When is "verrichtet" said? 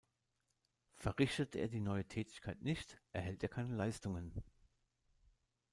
0.95-1.55